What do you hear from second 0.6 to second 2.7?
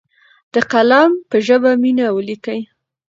قلم په ژبه مینه ولیکئ.